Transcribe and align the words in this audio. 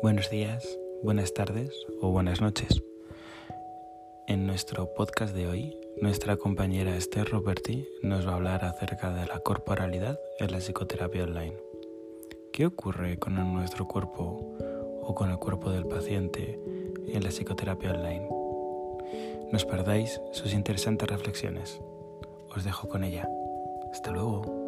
Buenos 0.00 0.30
días, 0.30 0.78
buenas 1.02 1.34
tardes 1.34 1.72
o 2.00 2.12
buenas 2.12 2.40
noches. 2.40 2.84
En 4.28 4.46
nuestro 4.46 4.94
podcast 4.94 5.34
de 5.34 5.48
hoy, 5.48 5.76
nuestra 6.00 6.36
compañera 6.36 6.96
Esther 6.96 7.28
Roberti 7.28 7.84
nos 8.02 8.24
va 8.24 8.32
a 8.32 8.36
hablar 8.36 8.64
acerca 8.64 9.12
de 9.12 9.26
la 9.26 9.40
corporalidad 9.40 10.20
en 10.38 10.52
la 10.52 10.58
psicoterapia 10.58 11.24
online. 11.24 11.56
¿Qué 12.52 12.66
ocurre 12.66 13.18
con 13.18 13.34
nuestro 13.52 13.88
cuerpo 13.88 14.56
o 15.02 15.14
con 15.16 15.32
el 15.32 15.38
cuerpo 15.38 15.70
del 15.70 15.86
paciente 15.86 16.60
en 17.08 17.24
la 17.24 17.30
psicoterapia 17.30 17.90
online? 17.90 18.28
No 19.50 19.56
os 19.56 19.64
perdáis 19.64 20.20
sus 20.30 20.54
interesantes 20.54 21.08
reflexiones. 21.08 21.80
Os 22.54 22.62
dejo 22.62 22.88
con 22.88 23.02
ella. 23.02 23.28
Hasta 23.90 24.12
luego. 24.12 24.58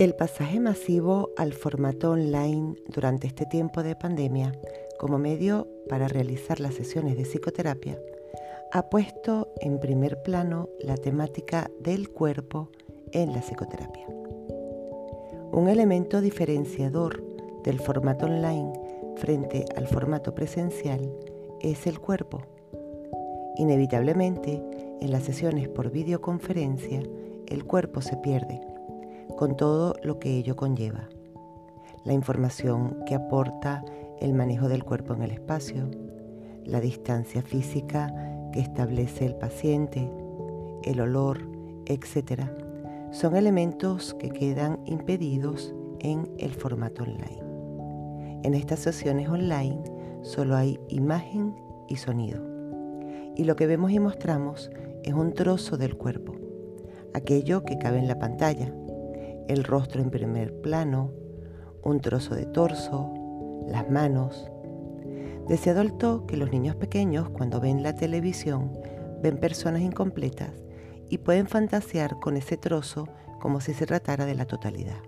El 0.00 0.14
pasaje 0.14 0.60
masivo 0.60 1.28
al 1.36 1.52
formato 1.52 2.12
online 2.12 2.74
durante 2.88 3.26
este 3.26 3.44
tiempo 3.44 3.82
de 3.82 3.94
pandemia 3.94 4.50
como 4.98 5.18
medio 5.18 5.68
para 5.90 6.08
realizar 6.08 6.58
las 6.58 6.72
sesiones 6.72 7.18
de 7.18 7.24
psicoterapia 7.24 7.98
ha 8.72 8.88
puesto 8.88 9.52
en 9.60 9.78
primer 9.78 10.22
plano 10.22 10.70
la 10.80 10.96
temática 10.96 11.70
del 11.80 12.08
cuerpo 12.08 12.70
en 13.12 13.34
la 13.34 13.42
psicoterapia. 13.42 14.06
Un 15.52 15.68
elemento 15.68 16.22
diferenciador 16.22 17.22
del 17.62 17.78
formato 17.78 18.24
online 18.24 18.72
frente 19.16 19.66
al 19.76 19.86
formato 19.86 20.34
presencial 20.34 21.12
es 21.60 21.86
el 21.86 22.00
cuerpo. 22.00 22.40
Inevitablemente, 23.58 24.62
en 25.02 25.12
las 25.12 25.24
sesiones 25.24 25.68
por 25.68 25.90
videoconferencia, 25.90 27.02
el 27.48 27.66
cuerpo 27.66 28.00
se 28.00 28.16
pierde 28.16 28.62
con 29.36 29.56
todo 29.56 29.94
lo 30.02 30.18
que 30.18 30.36
ello 30.36 30.56
conlleva. 30.56 31.08
La 32.04 32.12
información 32.12 32.96
que 33.06 33.14
aporta 33.14 33.84
el 34.20 34.34
manejo 34.34 34.68
del 34.68 34.84
cuerpo 34.84 35.14
en 35.14 35.22
el 35.22 35.30
espacio, 35.30 35.90
la 36.64 36.80
distancia 36.80 37.42
física 37.42 38.12
que 38.52 38.60
establece 38.60 39.26
el 39.26 39.34
paciente, 39.34 40.10
el 40.84 41.00
olor, 41.00 41.40
etc., 41.86 42.42
son 43.10 43.36
elementos 43.36 44.14
que 44.14 44.30
quedan 44.30 44.78
impedidos 44.86 45.74
en 45.98 46.30
el 46.38 46.52
formato 46.52 47.02
online. 47.02 47.42
En 48.42 48.54
estas 48.54 48.80
sesiones 48.80 49.28
online 49.28 49.82
solo 50.22 50.56
hay 50.56 50.78
imagen 50.88 51.54
y 51.88 51.96
sonido. 51.96 52.40
Y 53.36 53.44
lo 53.44 53.56
que 53.56 53.66
vemos 53.66 53.90
y 53.90 53.98
mostramos 53.98 54.70
es 55.02 55.14
un 55.14 55.32
trozo 55.32 55.76
del 55.76 55.96
cuerpo, 55.96 56.34
aquello 57.14 57.64
que 57.64 57.78
cabe 57.78 57.98
en 57.98 58.08
la 58.08 58.18
pantalla, 58.18 58.72
el 59.48 59.64
rostro 59.64 60.00
en 60.00 60.10
primer 60.10 60.60
plano, 60.60 61.12
un 61.82 62.00
trozo 62.00 62.34
de 62.34 62.46
torso, 62.46 63.12
las 63.66 63.90
manos. 63.90 64.50
Desde 65.48 65.70
adulto 65.70 66.26
que 66.26 66.36
los 66.36 66.50
niños 66.50 66.76
pequeños 66.76 67.30
cuando 67.30 67.60
ven 67.60 67.82
la 67.82 67.94
televisión 67.94 68.72
ven 69.22 69.38
personas 69.38 69.82
incompletas 69.82 70.52
y 71.08 71.18
pueden 71.18 71.46
fantasear 71.46 72.20
con 72.20 72.36
ese 72.36 72.56
trozo 72.56 73.08
como 73.40 73.60
si 73.60 73.74
se 73.74 73.86
tratara 73.86 74.26
de 74.26 74.34
la 74.34 74.46
totalidad. 74.46 75.00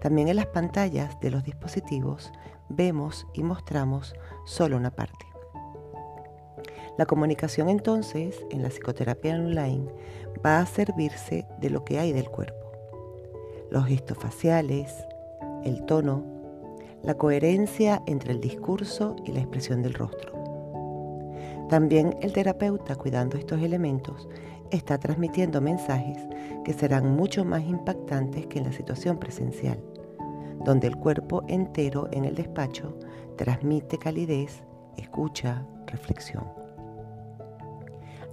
También 0.00 0.28
en 0.28 0.36
las 0.36 0.46
pantallas 0.46 1.18
de 1.20 1.30
los 1.30 1.44
dispositivos 1.44 2.32
vemos 2.68 3.26
y 3.32 3.42
mostramos 3.42 4.14
solo 4.44 4.76
una 4.76 4.90
parte. 4.90 5.26
La 6.98 7.06
comunicación 7.06 7.68
entonces 7.68 8.44
en 8.50 8.62
la 8.62 8.68
psicoterapia 8.68 9.34
online 9.34 9.86
va 10.44 10.60
a 10.60 10.66
servirse 10.66 11.46
de 11.60 11.70
lo 11.70 11.84
que 11.84 11.98
hay 11.98 12.12
del 12.12 12.28
cuerpo 12.28 12.63
los 13.74 13.86
gestos 13.86 14.16
faciales, 14.18 15.04
el 15.64 15.84
tono, 15.84 16.22
la 17.02 17.14
coherencia 17.14 18.00
entre 18.06 18.30
el 18.30 18.40
discurso 18.40 19.16
y 19.24 19.32
la 19.32 19.40
expresión 19.40 19.82
del 19.82 19.94
rostro. 19.94 20.32
También 21.68 22.16
el 22.22 22.32
terapeuta, 22.32 22.94
cuidando 22.94 23.36
estos 23.36 23.60
elementos, 23.60 24.28
está 24.70 24.98
transmitiendo 24.98 25.60
mensajes 25.60 26.18
que 26.64 26.72
serán 26.72 27.16
mucho 27.16 27.44
más 27.44 27.64
impactantes 27.64 28.46
que 28.46 28.60
en 28.60 28.66
la 28.66 28.72
situación 28.72 29.18
presencial, 29.18 29.82
donde 30.64 30.86
el 30.86 30.96
cuerpo 30.96 31.42
entero 31.48 32.08
en 32.12 32.26
el 32.26 32.36
despacho 32.36 32.96
transmite 33.36 33.98
calidez, 33.98 34.62
escucha, 34.96 35.66
reflexión. 35.88 36.44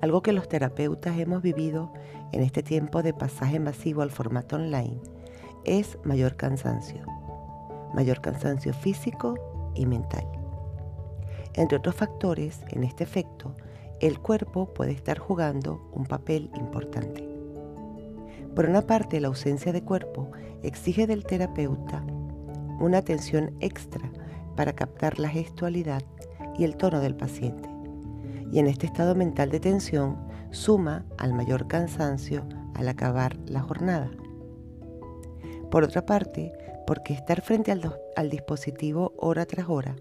Algo 0.01 0.21
que 0.21 0.33
los 0.33 0.47
terapeutas 0.47 1.17
hemos 1.17 1.41
vivido 1.41 1.91
en 2.31 2.43
este 2.43 2.61
tiempo 2.61 3.01
de 3.01 3.15
pasaje 3.15 3.59
masivo 3.59 4.03
al 4.03 4.11
formato 4.11 4.55
online 4.55 4.99
es 5.63 5.97
mayor 6.03 6.35
cansancio, 6.35 7.05
mayor 7.93 8.21
cansancio 8.21 8.73
físico 8.73 9.35
y 9.75 9.85
mental. 9.85 10.27
Entre 11.53 11.77
otros 11.77 11.95
factores, 11.95 12.61
en 12.69 12.83
este 12.83 13.03
efecto, 13.03 13.55
el 13.99 14.19
cuerpo 14.19 14.73
puede 14.73 14.91
estar 14.91 15.19
jugando 15.19 15.89
un 15.91 16.05
papel 16.05 16.49
importante. 16.55 17.27
Por 18.55 18.65
una 18.65 18.81
parte, 18.81 19.19
la 19.19 19.27
ausencia 19.27 19.71
de 19.71 19.83
cuerpo 19.83 20.31
exige 20.63 21.07
del 21.07 21.25
terapeuta 21.25 22.03
una 22.79 22.97
atención 22.97 23.55
extra 23.59 24.11
para 24.55 24.73
captar 24.73 25.19
la 25.19 25.29
gestualidad 25.29 26.01
y 26.57 26.63
el 26.63 26.75
tono 26.75 26.99
del 26.99 27.15
paciente. 27.15 27.69
Y 28.51 28.59
en 28.59 28.67
este 28.67 28.87
estado 28.87 29.15
mental 29.15 29.49
de 29.49 29.59
tensión 29.59 30.17
suma 30.49 31.05
al 31.17 31.33
mayor 31.33 31.67
cansancio 31.67 32.43
al 32.73 32.89
acabar 32.89 33.37
la 33.45 33.61
jornada. 33.61 34.09
Por 35.71 35.85
otra 35.85 36.05
parte, 36.05 36.51
porque 36.85 37.13
estar 37.13 37.41
frente 37.41 37.71
al, 37.71 38.29
dispositivo 38.29 39.13
hora 39.15 39.45
tras 39.45 39.69
hora, 39.69 39.95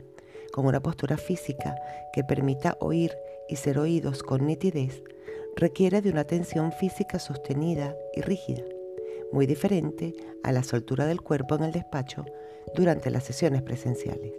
con 0.53 0.67
una 0.67 0.81
postura 0.81 1.17
física 1.17 1.77
que 2.13 2.25
permita 2.25 2.77
oír 2.81 3.17
y 3.49 3.55
ser 3.55 3.79
oídos 3.79 4.25
con 4.25 4.47
nitidez, 4.47 5.01
requiere 5.55 6.03
de 6.03 6.11
una 6.11 6.23
atención 6.23 6.73
física 6.73 7.21
sostenida 7.21 7.95
y 8.15 8.21
rígida, 8.23 8.65
muy 9.31 9.47
diferente 9.47 10.13
a 10.43 10.51
la 10.51 10.65
soltura 10.65 11.07
del 11.07 11.21
cuerpo 11.21 11.55
en 11.55 11.63
el 11.63 11.73
despacho 11.73 12.25
durante 12.75 13.09
las 13.11 13.23
sesiones 13.23 13.63
presenciales. 13.63 14.33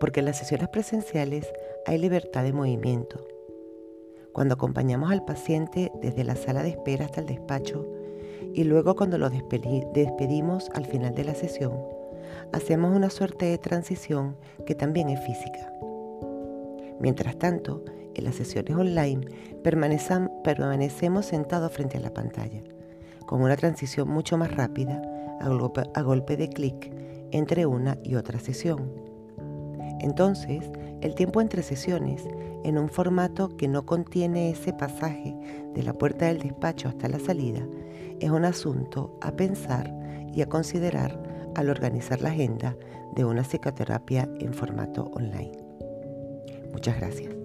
Porque 0.00 0.20
en 0.20 0.26
las 0.26 0.38
sesiones 0.38 0.70
presenciales 0.70 1.46
hay 1.84 1.98
libertad 1.98 2.42
de 2.42 2.54
movimiento. 2.54 3.26
Cuando 4.32 4.54
acompañamos 4.54 5.12
al 5.12 5.26
paciente 5.26 5.92
desde 6.00 6.24
la 6.24 6.36
sala 6.36 6.62
de 6.62 6.70
espera 6.70 7.04
hasta 7.04 7.20
el 7.20 7.26
despacho, 7.26 7.86
y 8.54 8.64
luego 8.64 8.96
cuando 8.96 9.18
lo 9.18 9.30
despedimos 9.30 10.70
al 10.74 10.86
final 10.86 11.14
de 11.14 11.24
la 11.24 11.34
sesión, 11.34 11.72
hacemos 12.52 12.94
una 12.94 13.10
suerte 13.10 13.46
de 13.46 13.58
transición 13.58 14.36
que 14.66 14.74
también 14.74 15.08
es 15.08 15.20
física. 15.20 15.72
Mientras 17.00 17.36
tanto, 17.38 17.84
en 18.14 18.24
las 18.24 18.36
sesiones 18.36 18.76
online 18.76 19.26
permanecemos 19.62 21.26
sentados 21.26 21.72
frente 21.72 21.98
a 21.98 22.00
la 22.00 22.12
pantalla, 22.12 22.62
con 23.26 23.42
una 23.42 23.56
transición 23.56 24.08
mucho 24.08 24.36
más 24.36 24.54
rápida 24.54 25.02
a 25.40 25.48
golpe, 25.48 25.82
a 25.94 26.02
golpe 26.02 26.36
de 26.36 26.48
clic 26.48 26.92
entre 27.30 27.66
una 27.66 27.98
y 28.02 28.14
otra 28.14 28.38
sesión. 28.38 28.92
Entonces, 30.00 30.70
el 31.00 31.14
tiempo 31.14 31.40
entre 31.40 31.62
sesiones, 31.62 32.28
en 32.64 32.78
un 32.78 32.88
formato 32.88 33.56
que 33.56 33.68
no 33.68 33.86
contiene 33.86 34.50
ese 34.50 34.72
pasaje 34.72 35.34
de 35.74 35.82
la 35.82 35.94
puerta 35.94 36.26
del 36.26 36.38
despacho 36.38 36.88
hasta 36.88 37.08
la 37.08 37.18
salida, 37.18 37.66
es 38.22 38.30
un 38.30 38.44
asunto 38.44 39.18
a 39.20 39.32
pensar 39.32 39.92
y 40.32 40.42
a 40.42 40.48
considerar 40.48 41.20
al 41.56 41.68
organizar 41.68 42.20
la 42.20 42.30
agenda 42.30 42.76
de 43.16 43.24
una 43.24 43.42
psicoterapia 43.42 44.28
en 44.38 44.54
formato 44.54 45.10
online. 45.14 45.52
Muchas 46.72 46.98
gracias. 46.98 47.41